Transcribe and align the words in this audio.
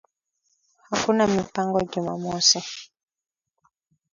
hakuna 0.89 1.27
mipango 1.27 1.79
Jumamosi 1.91 2.59